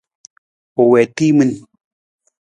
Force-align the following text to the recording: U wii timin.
U 0.79 0.83
wii 0.91 1.07
timin. 1.15 1.51